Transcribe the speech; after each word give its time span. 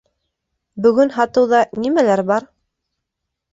Бөгөн 0.85 1.13
һатыуҙа 1.17 1.61
нимәләр 1.85 2.25
бар? 2.33 2.51